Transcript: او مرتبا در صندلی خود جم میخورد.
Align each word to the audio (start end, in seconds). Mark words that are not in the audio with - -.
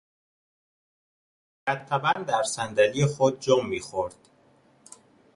او 1.67 1.73
مرتبا 1.73 2.11
در 2.27 2.43
صندلی 2.43 3.05
خود 3.05 3.39
جم 3.39 3.65
میخورد. 3.65 4.15